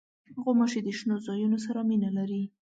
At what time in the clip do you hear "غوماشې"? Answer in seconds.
0.43-0.79